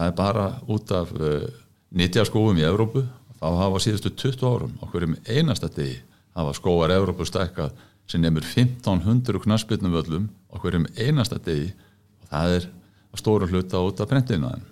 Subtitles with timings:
[0.00, 1.44] það er bara út af uh,
[1.92, 3.04] nýtjaskóum í Evrópu.
[3.40, 6.00] Þá hafa síðustu 20 árum okkur um einasta degi
[6.36, 7.76] hafa skóar Evrópu stækkað
[8.10, 11.70] sem nefnur 1500 knaspitnum völlum okkur um einasta degi.
[12.24, 12.68] Og það er
[13.10, 14.68] að stóru hluta út af prentinaðin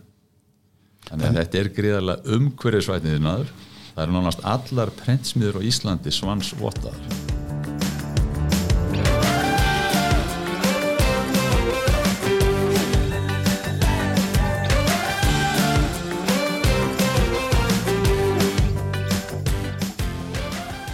[1.08, 3.54] þannig að þetta er gríðarlega umhverjusvætniðinaður
[3.94, 7.27] það eru nánast allar prentsmiður á Íslandi svansvottaðar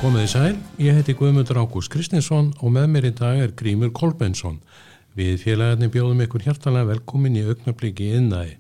[0.05, 3.89] Komið í sæl, ég heiti Guðmundur Ágúst Kristinsson og með mér í dag er Grímur
[3.97, 4.59] Kolbensson.
[5.17, 8.59] Við félagarnir bjóðum ykkur hjartalega velkomin í augnabliki innæði.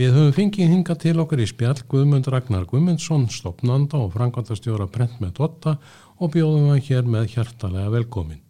[0.00, 5.18] Við höfum fengið hinga til okkur í spjall Guðmund Ragnar Guðmundsson, stopnanda og frangvandastjóra Brent
[5.20, 5.74] með Dotta
[6.16, 8.40] og bjóðum hann hér með hjartalega velkomin.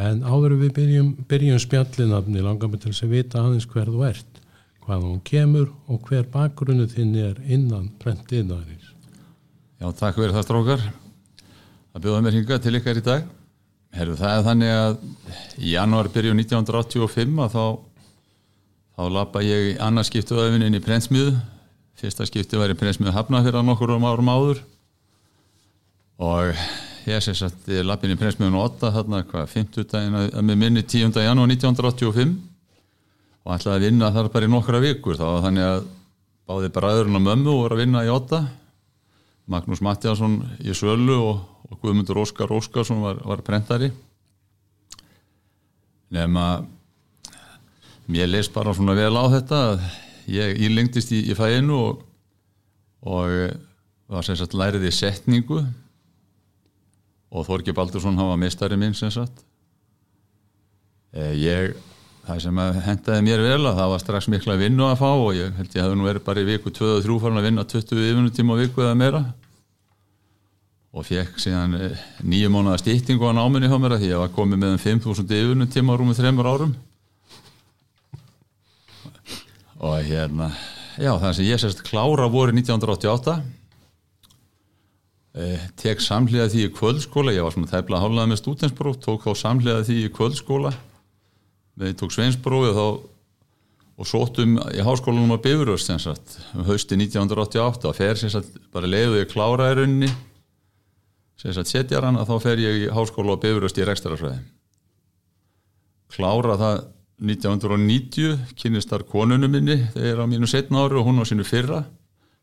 [0.00, 4.08] En áður við byrjum, byrjum spjallinafni langar með til þess að vita aðeins hver þú
[4.08, 4.40] ert,
[4.86, 8.88] hvað hún kemur og hver bakgrunnu þinn er innan Brent innæðis.
[9.76, 10.88] Já, takk fyrir það strókar
[11.94, 13.28] að bjóða mér hinga til ykkar í dag.
[13.96, 14.98] Herru, það er þannig að
[15.58, 17.64] í janúar byrju 1985 að þá
[19.00, 21.34] þá lappa ég í annarskiptu öfinin í prensmiðu
[22.00, 24.62] fyrsta skiptu var í prensmiðu hafna fyrir nokkur árum áður.
[26.20, 26.56] Og
[27.08, 31.16] ég sé lappin í prensmiðun 8 þarna hvað 50 daginn að með minni 10.
[31.24, 32.36] janúar 1985
[33.40, 35.20] og ætlaði að vinna þar bara í nokkra vikur.
[35.20, 35.84] Þá þannig að
[36.50, 38.42] báði bræðurinn og mömmu voru að vinna í 8
[39.50, 43.90] Magnús Mattiasson í Svölu og, og Guðmundur Óskar Óskarsson var, var prentari.
[46.10, 46.62] Nema
[48.10, 49.60] mér leist bara svona vel á þetta
[50.30, 52.00] ég ílengtist í, í fæinu og,
[53.06, 53.34] og
[54.10, 55.60] var sem sagt lærið í setningu.
[57.30, 59.44] Og Þorgi Baldursson hafa mistari minn sem sagt.
[61.14, 61.74] Ég
[62.26, 65.54] það sem hendaði mér vel að það var strax mikla vinnu að fá og ég
[65.56, 68.60] held ég hafði nú verið bara í viku 2-3 farin að vinna 20 yfirnutíma á
[68.60, 69.22] viku eða meira
[70.90, 71.76] og fekk síðan
[72.26, 75.36] nýju mónuða stýttingu á náminni hjá mér að því ég var komið með um 5.000
[75.38, 76.72] yfirnutíma á rúmið þreymur árum.
[79.80, 80.50] Og hérna
[80.98, 83.36] já það sem ég sérst klára voru 1988
[85.38, 87.36] eh, tek samhliða því í kvöldskóla.
[87.36, 90.74] Ég var svona þæfla hálnaði með stútensbrók tók þá samhliða því í kvöldskóla.
[91.80, 92.86] Við tók Sveinsbrói og þá
[94.00, 99.28] og sóttum í háskólanum á Bifuröst um hausti 1988 og fer sagt, bara leiðu ég
[99.28, 100.08] klára í rauninni
[101.40, 104.40] setjar hann að þá fer ég í háskóla á Bifuröst í rekstrarfræði.
[106.10, 106.80] Klára það
[107.20, 111.84] 1990 kynist þar konunum minni þegar á mínu setna ári og hún á sínu fyrra.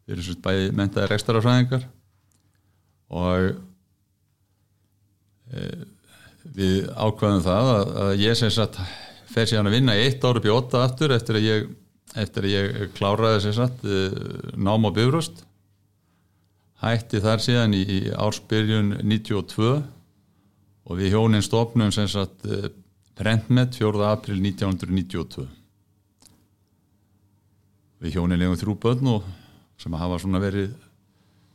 [0.07, 1.87] Við erum svona bæði mentaði rekstrarfræðingar.
[3.17, 3.49] Og
[5.51, 5.65] e,
[6.57, 8.79] við ákvæðum það að, að ég sem sagt
[9.31, 11.67] fer síðan að vinna eitt ári åtta aftur eftir að ég,
[12.17, 13.85] eftir að ég kláraði sem sagt
[14.57, 15.46] nám á Bifröst
[16.83, 19.69] hætti þar síðan í, í ársbyrjun 92
[20.87, 22.45] og við hjónin stopnum sem sagt
[23.17, 24.03] Prentmet 4.
[24.05, 25.47] april 1992
[28.03, 29.31] við hjónin legum þrjú börn og
[29.81, 30.75] sem hafa svona verið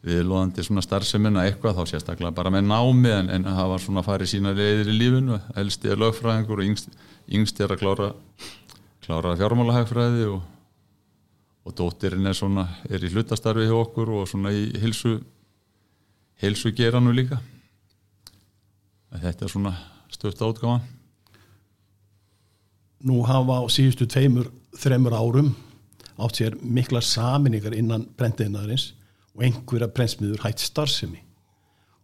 [0.02, 4.54] viðlóðandi svona starfseminna eitthvað þá sérstaklega bara með námi en, en hafa svona farið sína
[4.56, 6.90] leiðir í lífinu elsti er lögfræðingur og yngst,
[7.30, 8.08] yngst er að klára
[9.02, 10.42] klára fjármálahægfræði og,
[11.62, 15.18] og dóttirinn er svona er í hlutastarfi hjá okkur og svona í hilsu
[16.42, 17.38] hilsu geranu líka
[19.12, 19.76] þetta er svona
[20.12, 20.82] stöft átgáðan
[23.02, 24.46] Nú hafa á síðustu tveimur
[24.78, 25.48] þreimur árum
[26.22, 28.92] átt sér mikla saminningar innan brentiðinarins
[29.34, 31.18] og einhverja prentsmiður hætt starfsemi.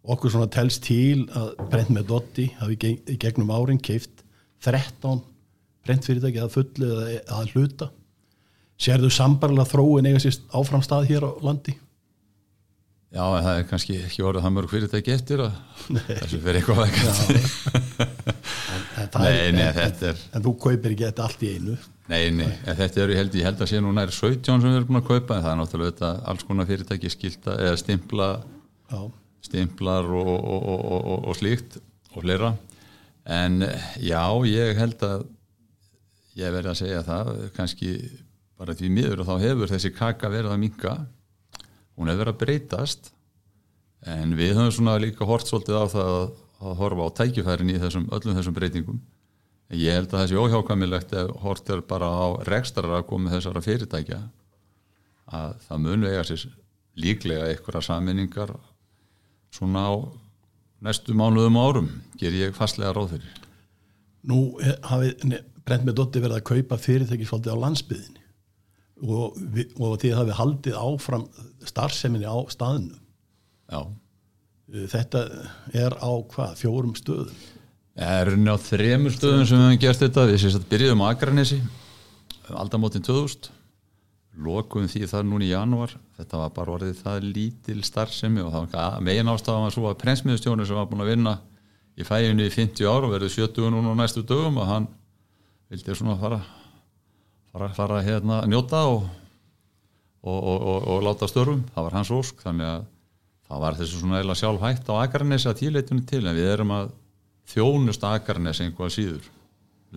[0.03, 4.25] Okkur svona telst til að prent með dotti hafi í gegnum árin keift
[4.65, 5.21] 13
[5.87, 7.89] prentfyrirtæki að fullu eða að hluta
[8.79, 11.75] sérðu sambarlega þróin eiga sérst áfram stað hér á landi?
[13.09, 15.53] Já, það er kannski ekki orðið það mörg fyrirtæki eftir að
[16.21, 17.09] þessu fyrir eitthvað ekkert
[19.17, 21.77] Nei, nei, þetta er En þú kaupir ekki þetta allt í einu?
[22.09, 24.77] Nei, nei, þetta eru, ég held, ég held að sé nú nær 17 sem við
[24.79, 28.29] erum búin að kaupa en það er náttúrulega þetta, alls konar fyrirtæki skilta eða stimpla
[28.89, 29.01] já.
[29.45, 31.77] stimplar og, og, og, og slíkt
[32.15, 32.53] og fleira.
[33.29, 33.61] En
[34.01, 35.27] já, ég held að
[36.39, 37.93] ég verði að segja það kannski
[38.59, 40.95] bara því miður og þá hefur þessi kaka verið að minka
[41.95, 43.11] hún hefur verið að breytast
[44.07, 46.27] en við höfum svona líka hort svolítið á það að,
[46.59, 48.99] að horfa á tækifærin í þessum, öllum þessum breytingum.
[49.75, 54.21] Ég held að sé óhjákamilegt hort er bara á rekstrar að koma þessara fyrirtækja
[55.29, 56.45] að það mun vega sér
[56.99, 58.55] líklega einhverja saminningar
[59.55, 59.93] svona á
[60.83, 63.35] næstu mánuðum árum ger ég fastlega ráð fyrir.
[64.25, 64.57] Nú
[64.89, 68.18] hafið brent með dotti verið að kaupa fyrirtæki svolítið á landsbyðinni
[69.03, 71.27] og, við, og þið hafið haldið áfram
[71.67, 72.97] starfseminni á staðinu
[73.69, 73.85] Já,
[74.89, 75.21] þetta
[75.77, 77.45] er á hvað, fjórum stöðum?
[77.99, 80.25] Það er á þremur stöðum sem við hefum gert þetta.
[80.29, 81.59] Við sést að byrjuðum á Akranesi
[82.49, 83.51] aldamótin 2000
[84.39, 85.93] lokuðum því það núna í janúar.
[86.17, 89.99] Þetta var bara orðið það lítil starfsemi og það var megin ástafan var svo að
[90.03, 91.35] prensmiðustjónu sem var búin að vinna
[91.99, 94.87] í fæinu í 50 ára og verið 70 núna næstu dögum og hann
[95.69, 96.39] vildi svona fara
[97.53, 99.03] fara, fara hérna að njóta og,
[100.23, 101.65] og, og, og láta störfum.
[101.73, 102.87] Það var hans ósk þannig að
[103.49, 106.75] það var þessu svona eða sjálf hægt á Akranesi að tíleitunni til en við erum
[106.75, 106.91] að
[107.49, 109.31] þjónust Akarnes einhvað síður.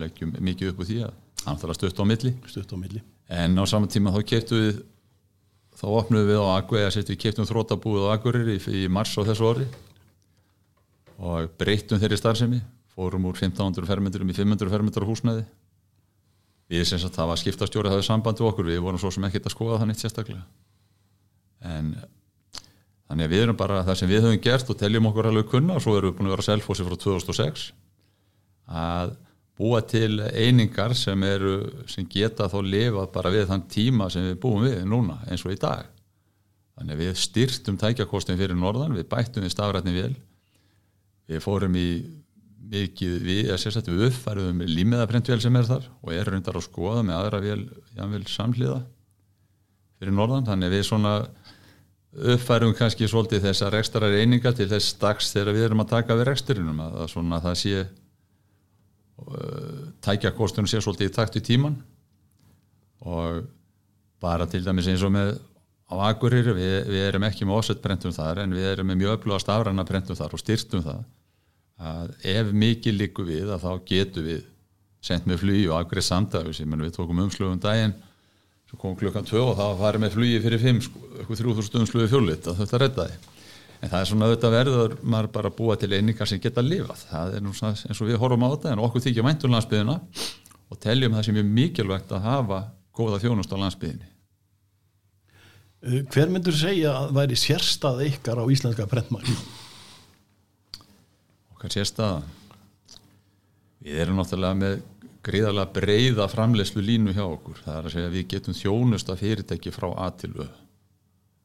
[0.01, 1.13] Leggjum mikið upp úr því að
[1.43, 2.33] hann þarf að stötta á milli.
[2.49, 3.03] Stutt á milli.
[3.29, 4.81] En á saman tíma þá keftum við
[5.77, 9.13] þá opnum við á Akureyri að setja við keftum þrótabúið á Akureyri í, í mars
[9.13, 9.67] á þessu orði.
[11.23, 12.63] Og breyttum þeirri starfsemi
[12.93, 15.45] fórum úr 1500 fermetrum í 500 fermetrar húsnæði
[16.71, 19.25] við sem sagt það var skiptastjóri það er samband við okkur, við vorum svo sem
[19.27, 20.43] ekkert að skoða það neitt sérstaklega.
[21.63, 21.93] En
[23.07, 25.77] þannig að við erum bara það sem við höfum gert og teljum okkur alveg kunna
[25.77, 27.67] og svo erum við búin að vera selfósi frá 2006
[28.73, 29.15] að
[29.59, 31.55] búa til einingar sem eru
[31.91, 35.53] sem geta þá lifað bara við þann tíma sem við búum við núna eins og
[35.53, 35.85] í dag.
[36.73, 40.13] Þannig að við styrtum tækjakostin fyrir norðan, við bættum við stafrætni vel
[41.29, 41.87] við fórum í
[42.73, 47.05] mikið, við, að sérstaklega við uppfæruðum límiðaprentvél sem er þar og er reyndar að skoða
[47.05, 47.63] með aðra vél,
[47.97, 48.79] jável samhliða
[49.99, 51.13] fyrir norðan, þannig að við svona
[52.33, 56.27] uppfærum kannski svolítið þessar rekstarar einingar til þess dags þegar við erum að taka við
[56.29, 57.79] reksturinum að, að svona það sé
[59.23, 61.79] uh, tækjakostunum sé svolítið í takt í tíman
[63.03, 63.47] og
[64.23, 65.33] bara til dæmis eins og með
[65.89, 69.17] á Akureyri, við, við erum ekki með offset prentum þar en við erum með mjög
[69.17, 71.01] öfluga stafræna prentum þar og styrtum það
[71.81, 74.41] að ef mikið líku við að þá getum við
[75.03, 77.95] sendt með flugi og samdagur sem við tókum umslugum daginn
[78.69, 81.89] svo kom klukkan 2 og það farið með flugi fyrir 5 sko, eitthvað 3000 stundum
[81.89, 83.17] sluði fjóllit að þetta reddaði.
[83.83, 87.03] En það er svona auðvitað verður maður bara búa til einingar sem geta lifað.
[87.09, 89.97] Það er svona eins og við horfum á þetta en okkur þykja væntum landsbyðina
[90.73, 92.59] og teljum það sem er mikilvægt að hafa
[92.95, 94.09] góða þjónust á landsbyðinni
[95.83, 98.85] Hver myndur segja að væri sérstað ykkar á íslenska
[101.63, 101.63] prentmarki?
[101.63, 102.23] Okkar sérstaða
[103.83, 104.81] við erum náttúrulega með
[105.23, 107.61] gríðarlega breyða framlegslu línu hjá okkur.
[107.63, 110.47] Það er að segja að við getum þjónust af fyrirtæki frá A til Ö.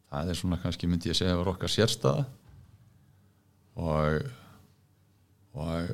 [0.08, 2.24] Það er svona kannski myndi ég segja að vera okkar sérstaða.
[3.78, 4.26] Og
[5.58, 5.88] og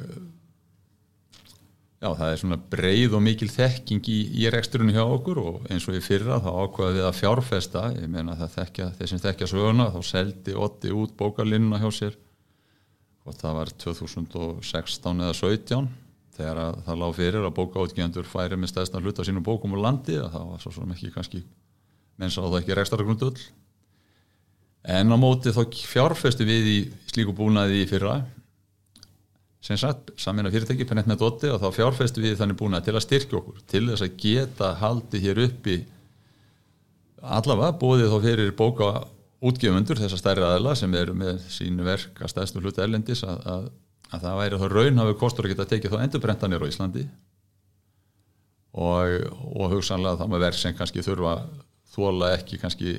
[2.00, 5.86] já það er svona breið og mikil þekking í, í reksturinu hjá okkur og eins
[5.88, 7.86] og í fyrra þá ákvaði við að fjárfesta.
[7.96, 12.20] Ég meina það þekkja, þeir sem þekkja söguna þá seldi Otti út bókarlinuna hjá sér
[13.24, 15.90] og það var 2016 eða 17
[16.34, 20.18] þegar að það lág fyrir að bókaútgjendur færi með stæðsna hluta sínum bókum og landi
[20.18, 21.44] að það var svo sem ekki kannski
[22.20, 23.36] menns á það ekki rekstaragrundull
[24.84, 26.78] en á móti þá fjárfestu við í
[27.08, 28.18] slíku búnaði í fyrra.
[29.64, 32.96] Sem sagt, samin að fyrirtæki pennett með dotti og þá fjárfestu við þannig búnaði til
[32.98, 35.78] að styrkja okkur til þess að geta haldi hér uppi
[37.24, 38.90] allavega bóðið þá fyrir bóka
[39.44, 43.64] útgefundur þessar stærri aðla sem eru með sínu verk að stæðstu hluta erlendis að, að
[44.14, 47.04] að það væri þá raun hafi kostur að geta tekið þá endurbrentanir á Íslandi
[48.74, 49.16] og,
[49.54, 51.34] og hugsanlega það með verk sem kannski þurfa
[51.94, 52.96] þóla ekki kannski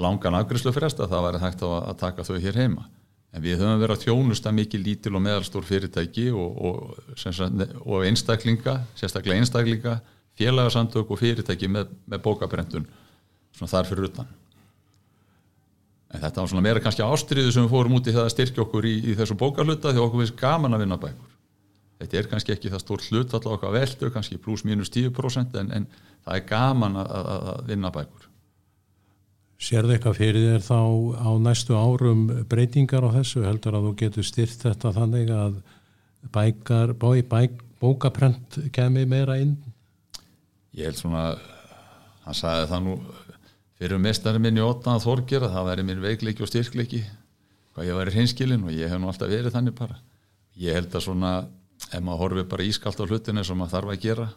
[0.00, 2.88] langan afgriðslufrest að það væri hægt að, að taka þau hér heima.
[3.34, 8.06] En við höfum verið að þjónusta mikið lítil og meðalstór fyrirtæki og, og, sagt, og
[8.06, 9.96] einstaklinga sérstaklega einstaklinga,
[10.38, 12.86] félagarsandök og fyrirtæki með, með bókabrentun
[13.54, 14.30] svona þar fyrir utan
[16.14, 18.64] en þetta var svona meira kannski ástriðu sem við fórum út í það að styrkja
[18.64, 21.32] okkur í, í þessu bókarluta því okkur finnst gaman að vinna bækur.
[22.02, 25.72] Þetta er kannski ekki það stór hlut alltaf okkar veldu, kannski pluss mínus 10% en,
[25.74, 25.88] en
[26.26, 28.30] það er gaman að, að, að vinna bækur.
[29.64, 30.80] Sérðu eitthvað fyrir þér þá
[31.24, 33.44] á næstu árum breytingar á þessu?
[33.46, 35.60] Heldur að þú getur styrt þetta þannig að
[36.34, 39.56] bækar, bói, bæk, bókaprent kemi meira inn?
[40.74, 41.24] Ég held svona
[42.24, 42.96] hann sagði það nú
[43.78, 47.02] fyrir mestarinn minn í óttan að þorgjara það væri minn veikleiki og styrkleiki
[47.74, 49.96] hvað ég væri hinskilin og ég hef nú alltaf verið þannig bara.
[50.54, 51.32] Ég held að svona
[51.90, 54.28] ef maður horfið bara ískalt á hlutinu sem maður þarf að gera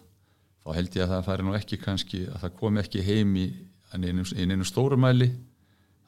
[0.68, 3.46] þá held ég að það færi nú ekki kannski að það kom ekki heim í
[3.94, 5.30] einu, stórumæli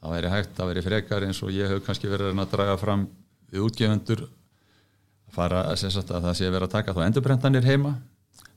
[0.00, 3.06] það væri hægt, það væri frekar eins og ég hef kannski verið að draga fram
[3.50, 7.94] við útgefundur að fara að, að það sé verið að taka þá endurbrentanir heima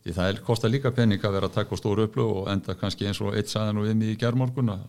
[0.04, 3.22] því það kostar líka penning að vera að taka stóru upplög og enda kannski eins
[3.24, 4.84] og eitt saðan og við mig í gerðmorgun að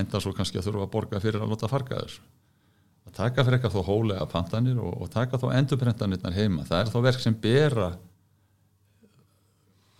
[0.00, 2.20] enda svo kannski að þurfa að borga fyrir að láta farga þessu.
[3.08, 6.66] Að taka fyrir eitthvað þó hólega pantanir og, og taka þó endurbrentanirnar heima.
[6.68, 7.88] Það er þá verk sem bera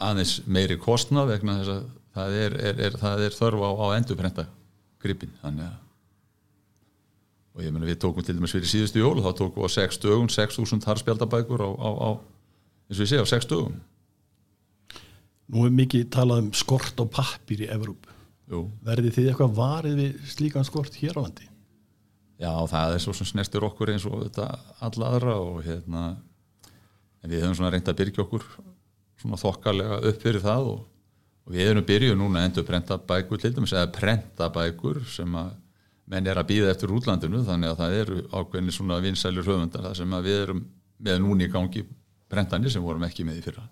[0.00, 1.86] aðeins meiri kostna vegna þess að
[2.16, 4.46] það er, er, er, það er þörf á, á endurprenta
[5.00, 5.78] gripin þannig að
[7.50, 10.00] og ég menna við tókum til dæmis fyrir síðustu jól þá tókum við á 6
[10.04, 12.10] dögum 6.000 harspjaldabækur á, á, á
[12.88, 13.74] eins og ég sé á 6 dögum
[15.50, 18.06] Nú er mikið talað um skort á pappir í Evróp
[18.50, 18.64] Jú.
[18.86, 21.46] verði þið eitthvað varið við slíkan skort hér á landi?
[22.40, 24.46] Já, það er svo sem snestur okkur eins og þetta
[24.86, 26.04] alla aðra og hérna
[27.20, 28.46] en við höfum svona reynd að byrja okkur
[29.20, 30.78] svona þokkalega upp fyrir það og,
[31.44, 35.36] og við erum byrjuð núna að endur prenta bækur til dæmis eða prenta bækur sem
[35.36, 35.52] að
[36.10, 39.98] menn er að býða eftir útlandinu þannig að það eru ákveðni svona vinsælir höfundar það
[40.00, 40.64] sem að við erum
[41.00, 41.84] með núni í gangi
[42.30, 43.66] prentanir sem vorum ekki með í fyrra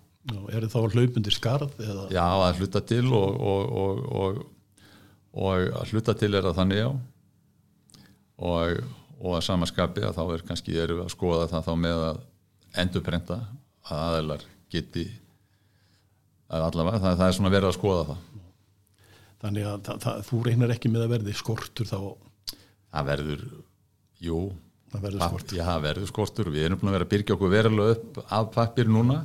[0.49, 1.75] er það þá hlaupundir skarð?
[1.83, 2.07] Eða?
[2.13, 4.41] Já, að hluta til og, og, og,
[5.33, 6.89] og að hluta til er það þannig já.
[8.39, 8.83] Og,
[9.19, 12.21] og að samaskapi að þá er kannski erum við að skoða það þá með að
[12.83, 13.39] endurprenta
[13.89, 15.05] að aðeinar geti
[16.49, 18.25] að allavega, það, það er svona verið að skoða það.
[19.39, 21.99] Þannig að það, það, þú reynar ekki með að verði skortur þá?
[22.89, 23.43] Það verður,
[24.25, 24.39] jú.
[24.89, 26.49] Það verður skortur já, það verður skortur.
[26.53, 29.19] Við erum búin að vera að byrja okkur verulega upp af pappir núna,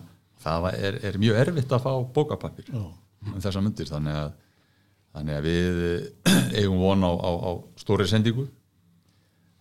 [0.44, 2.82] það er, er mjög erfitt að fá bókapappir Já.
[2.84, 4.30] um þessa myndir þannig að,
[5.16, 8.46] þannig að við eh, eigum von á, á, á stóri sendingu.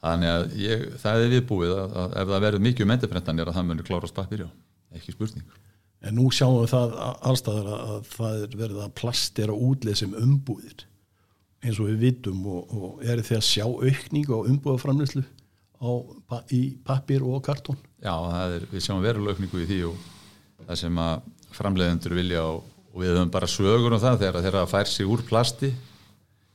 [0.03, 3.57] Þannig að ég, það er viðbúið að, að ef það verður mikið um endurprentanir að
[3.57, 4.49] það munir klárast pappir, já,
[4.97, 5.61] ekki spurning.
[6.03, 6.97] En nú sjáum við það
[7.29, 10.83] allstaðar að, að það er verið að plastera útlið sem umbúðir
[11.63, 15.23] eins og við vitum og, og er þið að sjá aukningu á umbúðaframlýslu
[16.51, 17.79] í pappir og kartón?
[18.03, 18.13] Já,
[18.43, 20.03] er, við sjáum verulega aukningu í því og
[20.67, 24.67] það sem að framleiðendur vilja og, og við höfum bara sögur um það þegar þeirra
[24.71, 25.71] fær sig úr plasti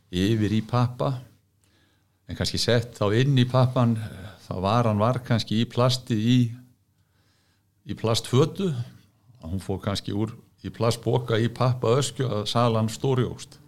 [0.09, 1.13] yfir í pappa
[2.29, 3.97] en kannski sett þá inn í pappan
[4.47, 6.39] þá var hann var kannski í plasti í
[7.89, 10.35] í plastfötu að hún fór kannski úr
[10.67, 13.59] í plastboka í pappa öskju að salan stórjóst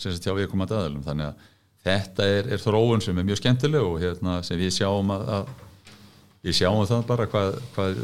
[0.00, 1.48] sem þetta hjá við komandi aðalum þannig að
[1.84, 5.50] þetta er, er þróun sem er mjög skemmtileg og hérna, sem við sjáum að, að
[6.44, 8.00] við sjáum það bara hvað, hvað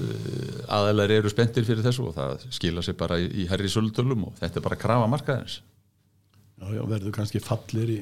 [0.76, 4.36] aðeinar eru spenntir fyrir þessu og það skila sér bara í, í herri sölutölum og
[4.40, 5.60] þetta er bara að krafa markaðins
[6.56, 7.98] Já, já, verður kannski fallir í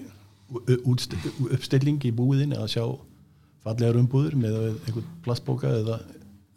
[0.84, 2.84] uppstilling í búðin að sjá
[3.64, 5.98] fallegar umbúður með einhvern plastbóka eða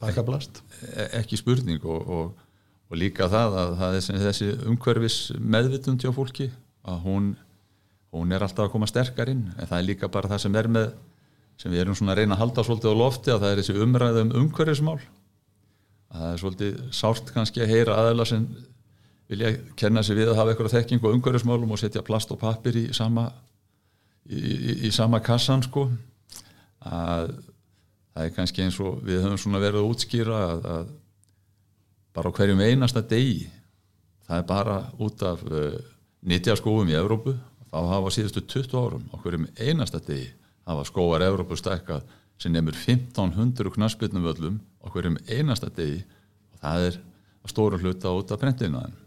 [0.02, 0.62] bakaplast?
[0.94, 2.46] E- ekki spurning og, og,
[2.92, 6.50] og líka það að það er þessi umhverfis meðvitund hjá fólki
[6.88, 7.32] að hún,
[8.14, 10.70] hún er alltaf að koma sterkar inn en það er líka bara það sem er
[10.72, 10.92] með
[11.58, 13.84] sem við erum svona að reyna að halda svolítið á lofti að það er þessi
[13.86, 14.98] umræða um umhverfismál.
[16.08, 18.46] Að það er svolítið sárt kannski að heyra aðeila sem
[19.28, 22.78] vilja kenna sig við að hafa eitthvað þekking og umhverfismálum og setja plast og pappir
[22.80, 23.28] í sama
[24.30, 25.90] í, í, í sama kassan sko.
[26.88, 27.34] Að
[28.14, 30.96] það er kannski eins og við höfum svona verið að útskýra að, að
[32.18, 33.46] bara á hverjum einasta degi
[34.28, 35.76] það er bara út af uh,
[36.28, 37.36] nýtjaskóum í Evrópu
[37.68, 40.32] þá hafa síðustu 20 árum á hverjum einasta degi
[40.68, 42.06] hafa skóar Evrópu stækkað
[42.38, 46.04] sem nefnir 1500 knaspitnum völlum á hverjum einasta degi
[46.54, 48.98] og það er að stóra hluta út af prentinaðin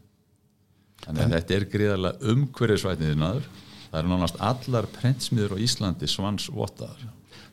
[1.05, 3.51] þannig að þetta er gríðarlega umhverfisvætniðinaður
[3.91, 7.09] það eru nánast allar prentsmiður á Íslandi svansvottaðar.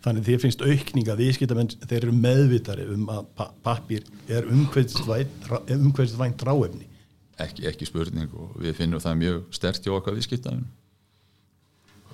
[0.05, 6.45] Þannig því finnst aukning að viðskiptamenn þeir eru meðvitari um að pa pappir er umhverfisvænt
[6.45, 6.85] ráefni.
[7.41, 10.65] Ekki, ekki spurning og við finnum það mjög stert hjá okkar viðskiptaðum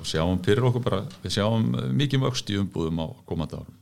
[0.03, 3.79] og sjáum fyrir okkur bara við sjáum eh, mikið vöxt í umbúðum á komandi árum.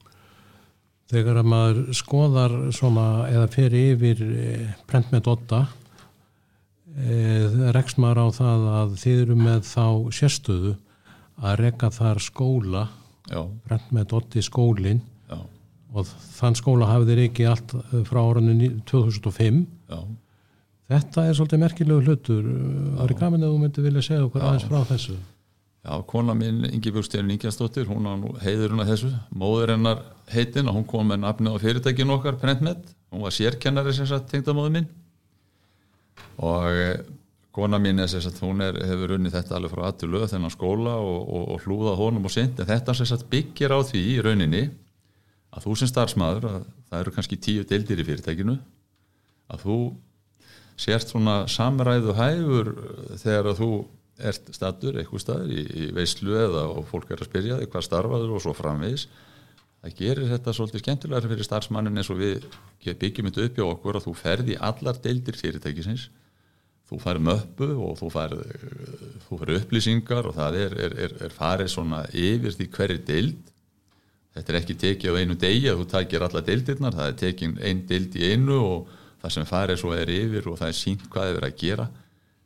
[1.12, 5.66] Þegar að maður skoðar svona eða fyrir yfir eh, prent með dotta
[6.94, 9.86] e, rekst maður á það að þið eru með þá
[10.16, 10.76] sérstöðu
[11.42, 12.86] að rekka þar skóla
[13.32, 15.02] já, prent með dotti skólin
[15.32, 15.40] já,
[15.92, 20.02] og þann skóla hafið þeir ekki allt eh, frá árunni 2005 já.
[20.92, 22.48] Þetta er svolítið merkilegu hlutur.
[23.00, 25.14] Ari að þú myndi vilja segja okkur aðeins frá þessu
[25.82, 28.06] Já, kona mín Ingi Björgstjörn Ingjastóttir, hún
[28.44, 32.36] heiður hún að þessu, móður hennar heitin og hún kom með nafni á fyrirtækinu okkar
[32.38, 34.86] Prentmed, hún var sérkennari sem sagt tengdamóður mín.
[36.38, 37.00] Og eh,
[37.50, 40.94] kona mín er sem sagt, hún er, hefur unnið þetta alveg frá aðtölu þennan skóla
[41.02, 44.20] og, og, og hlúða honum og sint, en þetta sem sagt byggir á því í
[44.22, 44.62] rauninni
[45.52, 48.56] að þú sem starfsmæður, að það eru kannski tíu deildir í fyrirtækinu,
[49.50, 49.80] að þú
[50.78, 52.72] sért svona samræðu hæfur
[53.18, 53.72] þegar að þú
[54.30, 57.86] ert statur eitthvað staður í, í veislu eða og fólk er að spyrja þig hvað
[57.88, 59.06] starfaður og svo framvegis.
[59.82, 62.44] Það gerir þetta svolítið skemmtilega fyrir starfsmannin eins og við
[62.86, 66.10] byggjum þetta upp hjá okkur að þú ferði allar deildir fyrirtækisins.
[66.92, 68.36] Þú fær möppu og þú fær,
[69.26, 73.52] þú fær upplýsingar og það er, er, er, er farið svona yfir því hverju deild.
[74.36, 77.58] Þetta er ekki tekið á einu degi að þú takir alla deildirnar, það er tekið
[77.68, 78.92] einn deild í einu og
[79.24, 81.88] það sem farið svo er yfir og það er sínt hvað er verið að gera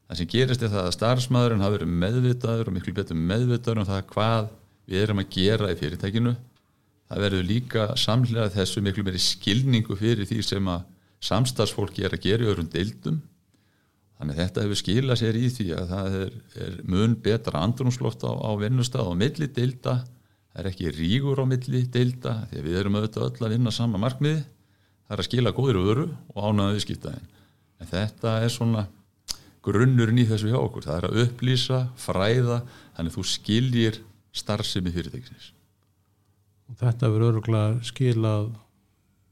[0.06, 3.88] það sem gerist er það að starfsmæðurinn hafi verið meðvitaður og miklu betur meðvitaður um
[3.90, 4.50] það hvað
[4.86, 6.34] við erum að gera í fyrirtækinu.
[7.06, 10.84] Það verður líka samlega þessu miklu meiri skilningu fyrir því sem að
[11.26, 13.22] samstagsfólki er að gera í öðrum deildum.
[14.16, 16.36] Þannig þetta hefur skilað sér í því að það er,
[16.66, 20.00] er mun betra andrumsloft á, á vinnustaf og milli deilda.
[20.54, 24.02] Það er ekki rígur á milli deilda því við erum auðvitað öll að vinna sama
[24.02, 24.46] markmiði.
[25.06, 27.34] Það er að skila góðir öru og ánaða viðskiptaðin
[27.82, 28.86] en þetta er svona
[29.66, 32.62] grunnurinn í þessu hjá okkur það er að upplýsa, fræða
[32.96, 34.02] þannig að þú skiljir
[34.36, 35.52] starfsemi fyrirtækisins
[36.80, 38.48] Þetta verður öruglega skilað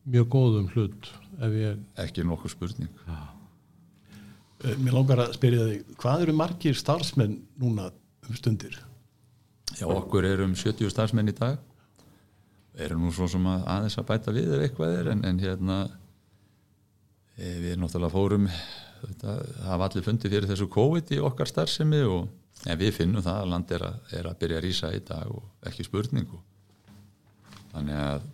[0.06, 1.10] mjög góðum hlut
[1.42, 1.80] ef ég...
[2.04, 3.20] Ekki nokkuð spurning ja.
[4.64, 7.90] Eh, mér langar að spyrja þig, hvað eru margir starfsmenn núna
[8.24, 8.78] um stundir?
[9.74, 11.58] Já, okkur eru um 70 starfsmenn í dag
[12.74, 15.78] erum nú svo sem að aðeins að bæta við ef eitthvað er en, en hérna
[17.38, 18.48] e, við náttúrulega fórum
[19.10, 19.36] þetta
[19.68, 23.52] hafa allir fundið fyrir þessu COVID í okkar starfsemi og en við finnum það að
[23.52, 26.40] land er að, er að byrja að rýsa í dag og ekki spurningu
[27.74, 28.28] þannig að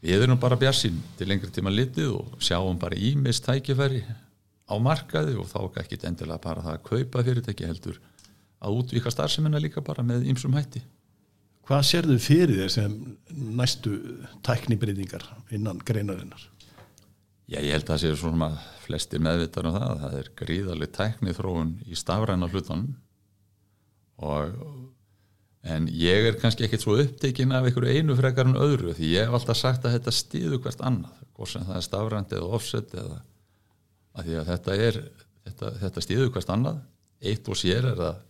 [0.00, 4.02] við erum bara bjarsinn til lengri tíma litið og sjáum bara ímist tækifæri
[4.70, 8.00] á markaði og þá ekki endilega bara það að kaupa fyrirtæki heldur
[8.60, 10.82] að útvíka starfseminna líka bara með ýmsum hætti
[11.70, 12.94] Hvað sér þau fyrir þér sem
[13.54, 13.92] næstu
[14.42, 15.22] tæknibreytingar
[15.54, 16.40] innan greinarinnar?
[17.50, 18.48] Já, ég held að það séu svona
[18.84, 22.92] flestir meðvitað um það að það er gríðarlega tækni þróun í stafræna hlutunum.
[24.22, 24.52] Og
[25.74, 29.26] en ég er kannski ekkert svo upptekinn af einhverju einu frekar en öðru því ég
[29.26, 32.96] hef alltaf sagt að þetta stýðu hvert annað hvort sem það er stafrænt eða offset
[33.02, 33.18] eða
[34.14, 35.02] að því að þetta er
[35.48, 36.80] þetta, þetta stýðu hvert annað.
[37.20, 38.24] Eitt og sér er að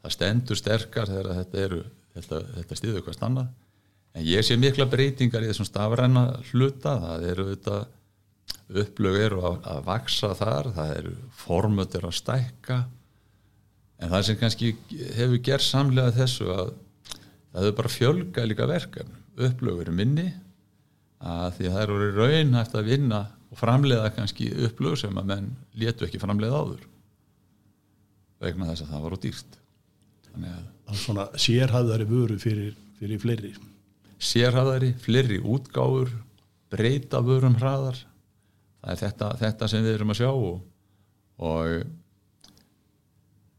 [0.00, 1.84] það stendur sterkar þegar þetta eru
[2.14, 3.54] þetta, þetta stýðu hvert annað.
[4.14, 7.86] En ég sé mikla breytingar í þessum stafræna hluta það eru þetta
[8.70, 12.78] upplög eru að, að vaksa þar það eru formötur að stækka.
[14.00, 14.70] En það sem kannski
[15.16, 16.70] hefur gerð samlega þessu að
[17.10, 20.28] það hefur bara fjölga líka verkan upplög eru minni
[21.20, 23.20] að því það eru raun hægt að vinna
[23.50, 25.48] og framleiða kannski upplög sem að menn
[25.78, 26.84] létu ekki framleiða áður.
[28.40, 29.58] Vegna þess að það var á dýrt.
[30.30, 33.52] Þannig að Svona sérhæðari vöru fyrir, fyrir fleiri.
[34.18, 36.10] Sérhæðari, fleiri útgáfur
[36.70, 38.00] breyta vörum hraðar
[38.80, 40.60] það er þetta, þetta sem við erum að sjá og,
[41.46, 41.64] og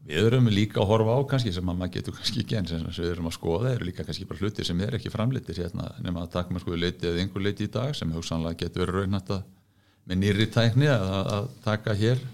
[0.06, 3.10] við erum líka að horfa á kannski sem maður getur kannski ekki eins sem við
[3.12, 6.32] erum að skoða eru líka kannski bara hlutir sem er ekki framleitir hérna nema að
[6.36, 9.44] takma sko leiti eða einhver leiti í dag sem hugsanlega getur verið raunhætt að
[10.10, 12.24] með nýri tækni að, að taka hér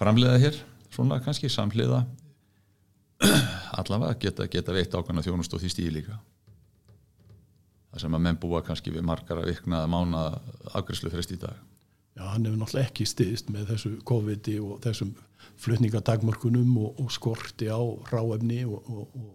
[0.00, 0.62] framleiða hér
[0.92, 2.06] svona kannski samhliða.
[3.80, 6.16] Allavega geta, geta veitt ákvæmna þjónust og því stíl líka
[7.96, 10.26] það sem að menn búa kannski við margar að vikna að mána
[10.76, 11.56] afgriðslu frist í dag.
[12.16, 15.14] Já, hann hefur náttúrulega ekki stiðist með þessu COVID og þessum
[15.60, 17.80] flutningadagmörkunum og, og skorti á
[18.12, 19.26] ráefni og, og,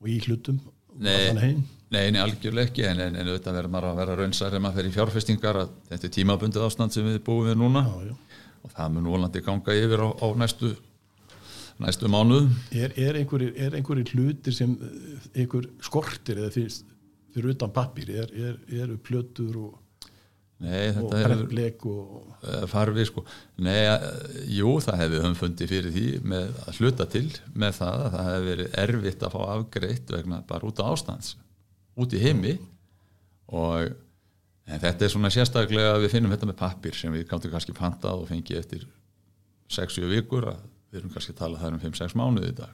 [0.00, 0.60] og í hlutum
[0.96, 4.62] Nei, nei, nei, algjörlega ekki en, en, en auðvitað verður maður að vera raunsar ef
[4.64, 7.82] maður fer í fjárfestingar að þetta er tímabundið ástand sem við búum við núna.
[7.84, 8.44] Já, já.
[8.64, 10.72] og það mun volandi ganga yfir á, á næstu
[11.84, 14.72] næstu mánuð Er, er einhverjir einhverjir hlutir sem
[15.34, 16.88] einhver skortir eða finnst
[17.36, 19.74] fyrir utan pappir er, er, eru plötur og
[20.56, 23.22] Nei, prentleik og eh, farfið sko.
[23.60, 24.04] Nei, eh,
[24.56, 28.30] jú, það hefði höfum fundið fyrir því með að hluta til með það að það
[28.30, 31.34] hefði verið erfitt að fá afgreitt vegna bara út á ástands
[32.00, 32.54] út í heimi.
[33.52, 33.92] Og
[34.66, 38.24] þetta er svona sérstaklega að við finnum þetta með pappir sem við káttum kannski pantað
[38.24, 38.88] og fengið eftir
[39.76, 42.72] 6-7 vikur að við erum kannski að tala það um 5-6 mánuði í dag.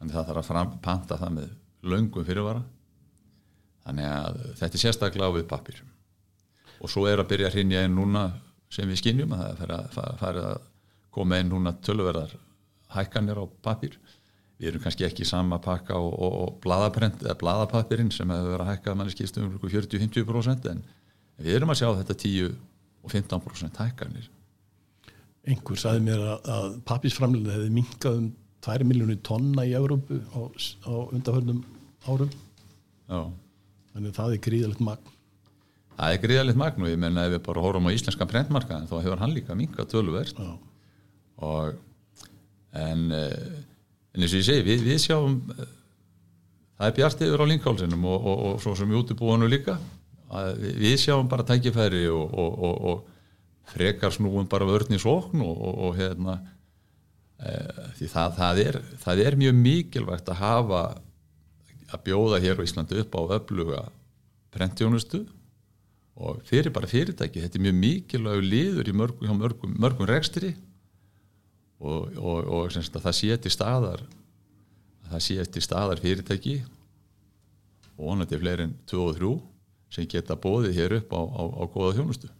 [0.00, 1.52] Þannig það þarf að panta það með
[1.92, 2.64] laungum fyrirvara
[3.84, 5.82] þannig að þetta er sérstaklega á við pappir
[6.80, 8.24] og svo er að byrja að hrinja inn núna
[8.72, 10.66] sem við skinnjum að það er að fara að
[11.14, 12.34] koma inn núna tölverðar
[12.94, 13.96] hækkanir á pappir
[14.58, 18.64] við erum kannski ekki sama pakka og, og, og bladaprent eða bladapapirinn sem hefur verið
[18.64, 20.82] að hækka manni skistum 40-50% en
[21.42, 22.54] við erum að sjá þetta 10
[23.04, 24.30] og 15% hækkanir.
[25.44, 28.28] Einhver saði mér að, að pappisframlega hefði minkað um
[28.64, 30.40] 2 miljónir tonna í Európu á,
[30.88, 31.64] á undarhörnum
[32.08, 32.30] árum.
[33.10, 33.43] Já
[33.94, 35.12] þannig að það er gríðalegt magn.
[35.94, 38.96] Það er gríðalegt magn og ég menna ef við bara horfum á íslenska prentmarkaðin þá
[38.98, 41.76] hefur hann líka minga tölverst og
[42.74, 43.62] en, eh,
[44.14, 45.72] en eins og ég segi við, við sjáum eh,
[46.78, 49.78] það er bjart yfir á linkálsinum og, og, og svo sem í útibúinu líka.
[50.34, 53.04] Við, við sjáum bara tækifæri og, og
[53.70, 56.36] frekar snúum bara vörninsókn og hérna
[57.38, 57.54] e,
[57.98, 60.82] því það, það, er, það er mjög mikilvægt að hafa
[61.94, 63.80] að bjóða hér á Íslandi upp á öfluga
[64.54, 65.24] prentjónustu
[66.14, 70.52] og fyrir bara fyrirtæki, þetta er mjög mikilvæg liður í mörgum, mörgum, mörgum rekstri
[71.82, 74.04] og, og, og það sé til staðar
[75.10, 76.60] það sé til staðar fyrirtæki
[77.94, 79.34] og vonandi fleiri en 2 og 3
[79.94, 82.30] sem geta bóðið hér upp á, á, á góða þjónustu.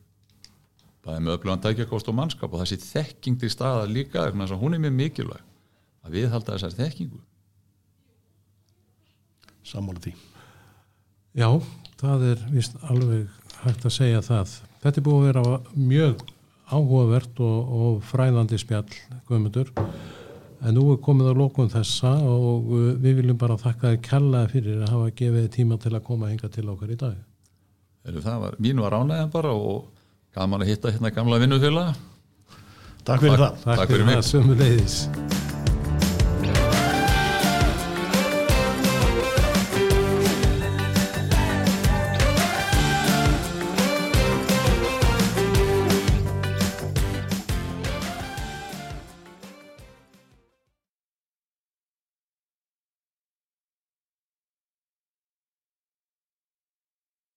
[1.04, 4.74] Það er með öflugan tækjakost og mannskap og það sé þekking til staðar líka hún
[4.74, 5.42] er mjög mikilvæg
[6.04, 7.20] að við halda þessar þekkingu
[9.64, 10.14] Sammála því
[11.34, 11.48] Já,
[11.98, 13.26] það er vist alveg
[13.64, 14.52] hægt að segja það.
[14.84, 16.20] Þetta er búið að vera mjög
[16.70, 19.72] áhugavert og, og fræðandi spjall, Guðmundur,
[20.62, 24.52] en nú er komið á lókun þessa og uh, við viljum bara þakka þér kjallaði
[24.54, 27.16] fyrir að hafa gefið tíma til að koma hinga til okkar í dag.
[28.04, 29.88] Var, mín var ánægðan bara og
[30.36, 31.88] gaman að hitta hérna gamla vinnufjöla.
[33.04, 33.64] Takk fyrir Takk, það.
[33.64, 35.42] Takk, Takk fyrir, fyrir leiðis.